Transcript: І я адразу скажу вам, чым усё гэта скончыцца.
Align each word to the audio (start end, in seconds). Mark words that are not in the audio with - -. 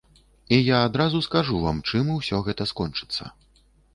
І 0.55 0.57
я 0.57 0.77
адразу 0.85 1.19
скажу 1.27 1.59
вам, 1.65 1.83
чым 1.91 2.09
усё 2.15 2.37
гэта 2.47 2.69
скончыцца. 2.75 3.23